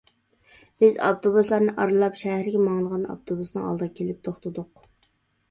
بىز 0.83 0.95
ئاپتوبۇسلارنى 1.09 1.75
ئارىلاپ، 1.83 2.17
شەھەرگە 2.23 2.63
ماڭىدىغان 2.65 3.05
ئاپتوبۇسنىڭ 3.11 3.69
ئالدىغا 3.69 3.93
كېلىپ 4.01 4.27
توختىدۇق. 4.31 4.91